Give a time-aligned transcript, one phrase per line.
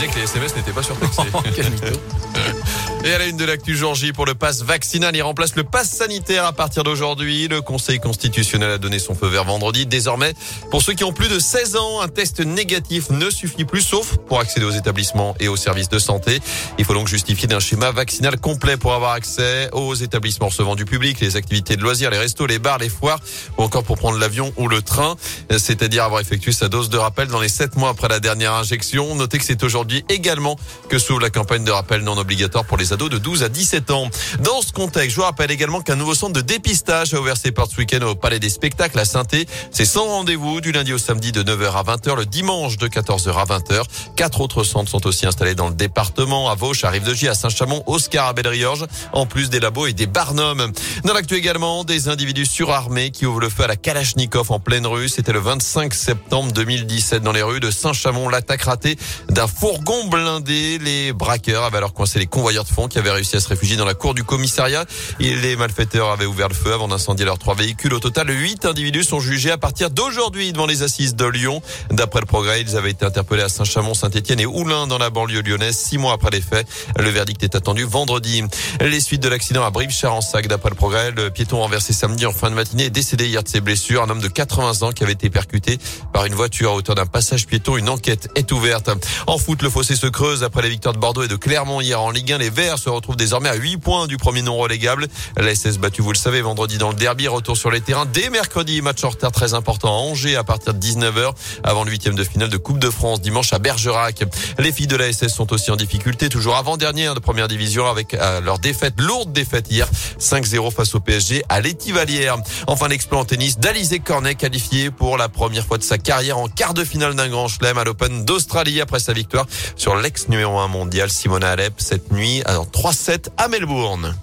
[0.00, 1.22] disait que les SMS n'étaient pas surtaxés.
[3.02, 5.88] Et à la une de l'actu J pour le pass vaccinal, il remplace le pass
[5.88, 7.48] sanitaire à partir d'aujourd'hui.
[7.48, 9.86] Le Conseil constitutionnel a donné son feu vert vendredi.
[9.86, 10.34] Désormais,
[10.70, 14.18] pour ceux qui ont plus de 16 ans, un test négatif ne suffit plus, sauf
[14.28, 16.40] pour accéder aux établissements et aux services de santé.
[16.76, 20.84] Il faut donc justifier d'un schéma vaccinal complet pour avoir accès aux établissements recevant du
[20.84, 23.20] public, les activités de loisirs, les restos, les bars, les foires,
[23.56, 25.16] ou encore pour prendre l'avion ou le train,
[25.50, 29.14] c'est-à-dire avoir effectué sa dose de rappel dans les 7 mois après la dernière injection.
[29.14, 30.58] Notez que c'est aujourd'hui également
[30.90, 33.90] que s'ouvre la campagne de rappel non obligatoire pour les ados de 12 à 17
[33.90, 34.08] ans.
[34.40, 37.52] Dans ce contexte, je vous rappelle également qu'un nouveau centre de dépistage a ouvert ses
[37.52, 39.24] portes ce week-end au Palais des Spectacles à saint
[39.70, 43.32] C'est sans rendez-vous du lundi au samedi de 9h à 20h, le dimanche de 14h
[43.32, 43.82] à 20h.
[44.16, 47.82] Quatre autres centres sont aussi installés dans le département, à Vauche, à Rive-de-Gy, à Saint-Chamond,
[47.86, 50.72] Oscar, à Belleriorge, en plus des labos et des barnums.
[51.04, 54.86] Dans l'actu également, des individus surarmés qui ouvrent le feu à la Kalachnikov en pleine
[54.86, 55.08] rue.
[55.08, 58.28] C'était le 25 septembre 2017 dans les rues de Saint-Chamond.
[58.28, 58.96] L'attaque ratée
[59.28, 60.78] d'un fourgon blindé.
[60.78, 63.76] Les braqueurs avaient alors coincé les convoyeurs de fonds qui avaient réussi à se réfugier
[63.76, 64.84] dans la cour du commissariat.
[65.18, 67.92] Et les malfaiteurs avaient ouvert le feu avant d'incendier leurs trois véhicules.
[67.94, 71.62] Au total, huit individus sont jugés à partir d'aujourd'hui devant les assises de Lyon.
[71.90, 75.42] D'après le progrès, ils avaient été interpellés à Saint-Chamond, Saint-Etienne et Oulin dans la banlieue
[75.42, 75.76] lyonnaise.
[75.76, 76.66] Six mois après les faits,
[76.98, 78.42] le verdict est attendu vendredi.
[78.80, 82.50] Les suites de l'accident à Brive-Charensac, d'après le progrès, le piéton renversé samedi en fin
[82.50, 84.02] de matinée est décédé hier de ses blessures.
[84.02, 85.78] Un homme de 80 ans qui avait été percuté
[86.12, 87.76] par une voiture à hauteur d'un passage piéton.
[87.76, 88.90] Une enquête est ouverte.
[89.26, 92.00] En foot, le fossé se creuse après les victoires de Bordeaux et de Clermont hier
[92.00, 92.38] en Ligue 1.
[92.38, 95.08] Les Verts se retrouvent désormais à 8 points du premier non relégable.
[95.36, 97.28] La SS battue, vous le savez, vendredi dans le derby.
[97.28, 98.82] Retour sur les terrains dès mercredi.
[98.82, 101.32] Match en retard très important à Angers à partir de 19h
[101.64, 104.24] avant le huitième de finale de Coupe de France dimanche à Bergerac.
[104.58, 108.14] Les filles de la SS sont aussi en difficulté, toujours avant-dernière de première division avec
[108.14, 112.36] euh, leur défaite, lourde défaite hier, 5-0 face au PSG à l'Étivalière.
[112.66, 116.48] Enfin, l'exploit en tennis d'Alizé Cornet qualifié pour la première fois de sa carrière en
[116.48, 119.46] quart de finale d'un grand chelem à l'Open d'Australie après sa victoire
[119.76, 124.14] sur l'ex numéro 1 mondial Simona Alep cette nuit 3-7 à Melbourne.